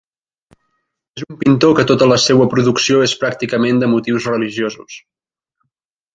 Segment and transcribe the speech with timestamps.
[1.19, 4.99] És un pintor que tota la seua producció és pràcticament de motius religiosos.